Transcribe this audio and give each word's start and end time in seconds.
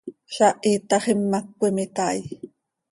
Zaah 0.35 0.55
iitax 0.69 1.03
imac 1.13 1.45
cöimitai. 1.59 2.17